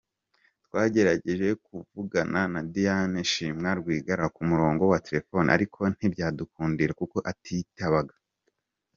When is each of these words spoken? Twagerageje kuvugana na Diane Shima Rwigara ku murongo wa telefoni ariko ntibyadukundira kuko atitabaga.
Twagerageje 0.65 1.47
kuvugana 1.65 2.41
na 2.53 2.61
Diane 2.73 3.19
Shima 3.31 3.69
Rwigara 3.79 4.25
ku 4.35 4.41
murongo 4.49 4.83
wa 4.91 4.99
telefoni 5.05 5.47
ariko 5.55 5.79
ntibyadukundira 5.95 6.91
kuko 7.01 7.17
atitabaga. 7.31 8.15